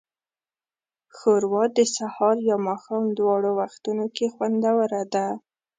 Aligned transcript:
ښوروا 1.15 1.63
د 1.77 1.79
سهار 1.95 2.37
یا 2.49 2.57
ماښام 2.67 3.03
دواړو 3.19 3.49
وختونو 3.59 4.05
کې 4.15 4.25
خوندوره 4.33 5.03
ده. 5.13 5.25